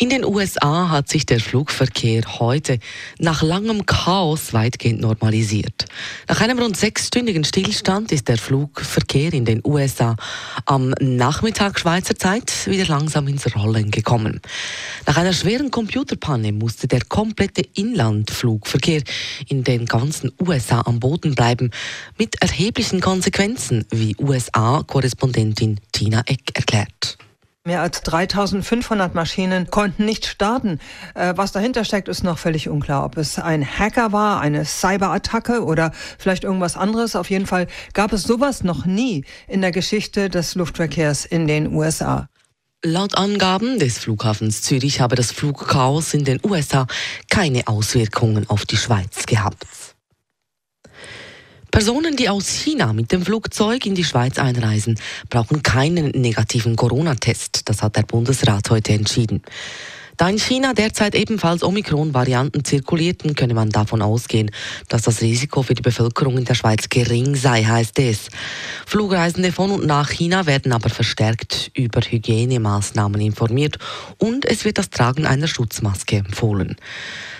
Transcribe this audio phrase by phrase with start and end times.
[0.00, 2.78] In den USA hat sich der Flugverkehr heute
[3.18, 5.86] nach langem Chaos weitgehend normalisiert.
[6.28, 10.14] Nach einem rund sechsstündigen Stillstand ist der Flugverkehr in den USA
[10.66, 14.40] am Nachmittag Schweizer Zeit wieder langsam ins Rollen gekommen.
[15.04, 19.02] Nach einer schweren Computerpanne musste der komplette Inlandflugverkehr
[19.48, 21.72] in den ganzen USA am Boden bleiben,
[22.16, 27.07] mit erheblichen Konsequenzen, wie USA-Korrespondentin Tina Eck erklärt.
[27.68, 30.78] Mehr als 3500 Maschinen konnten nicht starten.
[31.14, 33.04] Äh, was dahinter steckt, ist noch völlig unklar.
[33.04, 37.14] Ob es ein Hacker war, eine Cyberattacke oder vielleicht irgendwas anderes.
[37.14, 41.74] Auf jeden Fall gab es sowas noch nie in der Geschichte des Luftverkehrs in den
[41.74, 42.30] USA.
[42.82, 46.86] Laut Angaben des Flughafens Zürich habe das Flugchaos in den USA
[47.28, 49.66] keine Auswirkungen auf die Schweiz gehabt.
[51.78, 54.98] Personen, die aus China mit dem Flugzeug in die Schweiz einreisen,
[55.30, 57.68] brauchen keinen negativen Corona-Test.
[57.68, 59.42] Das hat der Bundesrat heute entschieden.
[60.18, 64.50] Da in China derzeit ebenfalls Omikron-Varianten zirkulierten, könne man davon ausgehen,
[64.88, 68.26] dass das Risiko für die Bevölkerung in der Schweiz gering sei, heißt es.
[68.84, 73.78] Flugreisende von und nach China werden aber verstärkt über Hygienemaßnahmen informiert
[74.16, 76.74] und es wird das Tragen einer Schutzmaske empfohlen.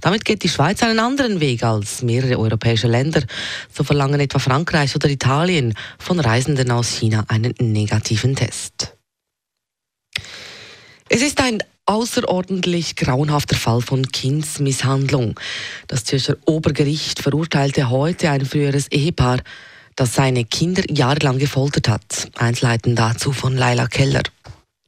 [0.00, 3.22] Damit geht die Schweiz einen anderen Weg als mehrere europäische Länder.
[3.70, 8.96] So verlangen etwa Frankreich oder Italien von Reisenden aus China einen negativen Test.
[11.10, 11.62] Es ist ein
[11.92, 15.38] außerordentlich grauenhafter Fall von Kindsmisshandlung.
[15.88, 19.40] Das Zürcher Obergericht verurteilte heute ein früheres Ehepaar,
[19.94, 22.30] das seine Kinder jahrelang gefoltert hat.
[22.38, 24.22] Einleitend dazu von Laila Keller.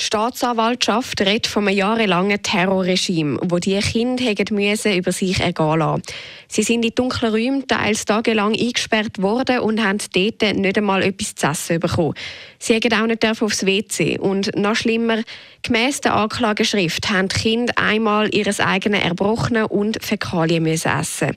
[0.00, 6.02] Die Staatsanwaltschaft redet von einem jahrelangen Terrorregime, wo die Kinder müssen über sich ergehen lassen.
[6.48, 11.34] Sie sind in dunklen Räumen teils tagelang eingesperrt worden und haben dort nicht einmal etwas
[11.34, 12.14] zu essen bekommen.
[12.58, 14.18] Sie haben auch nicht aufs WC.
[14.18, 15.22] Und noch schlimmer,
[15.62, 21.36] gemäss der Anklageschrift haben die Kinder einmal ihres eigenen Erbrochenen und Fäkalien müssen essen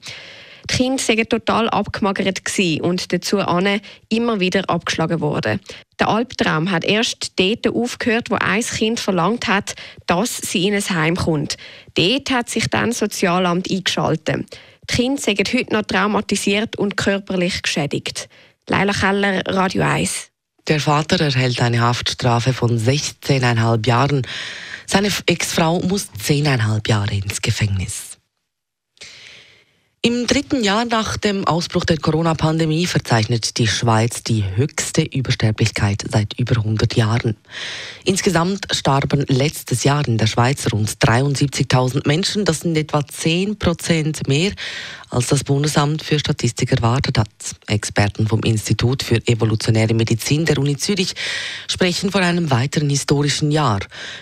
[0.69, 2.41] die Kinder waren total abgemagert
[2.81, 3.38] und dazu
[4.09, 5.59] immer wieder abgeschlagen worden.
[6.00, 9.75] Der Albtraum hat erst dort aufgehört, wo ein Kind verlangt hat,
[10.07, 11.57] dass sie in ein Heim kommt.
[11.96, 14.57] Dort hat sich dann das Sozialamt eingeschaltet.
[14.90, 18.30] Die Kinder sind heute noch traumatisiert und körperlich geschädigt.
[18.68, 20.30] Leila Keller, Radio 1.
[20.68, 24.22] Der Vater erhält eine Haftstrafe von 16,5 Jahren.
[24.88, 28.12] Seine Ex-Frau muss 10,5 Jahre ins Gefängnis.
[30.05, 36.37] Im dritten Jahr nach dem Ausbruch der Corona-Pandemie verzeichnet die Schweiz die höchste Übersterblichkeit seit
[36.37, 37.37] über 100 Jahren.
[38.03, 42.43] Insgesamt starben letztes Jahr in der Schweiz rund 73.000 Menschen.
[42.43, 44.51] Das sind etwa 10 Prozent mehr,
[45.13, 47.29] als das Bundesamt für Statistik erwartet hat.
[47.68, 51.13] Experten vom Institut für evolutionäre Medizin der Uni Zürich
[51.68, 53.79] sprechen von einem weiteren historischen Jahr.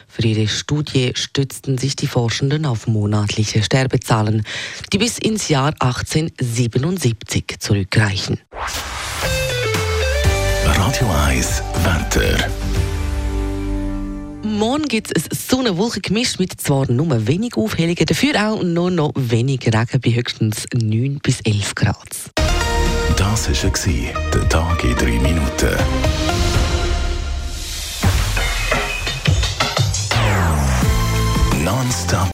[0.07, 4.43] Für ihre Studie stützten sich die Forschenden auf monatliche Sterbezahlen,
[4.91, 8.39] die bis ins Jahr 1877 zurückreichen.
[10.65, 12.70] Radio 1 Wetter.
[14.61, 19.61] Morgen gibt es Sonne-Wolken gemischt mit zwar nur wenig Aufhellungen, dafür auch nur noch wenig
[19.65, 21.97] Regen bei höchstens 9 bis 11 Grad.
[23.17, 25.75] Das war der Tag in 3 Minuten.
[31.65, 32.29] Nonstop.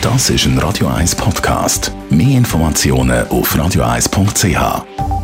[0.00, 1.90] Das ist ein Radio 1 Podcast.
[2.10, 5.17] Mehr Informationen auf radio1.ch.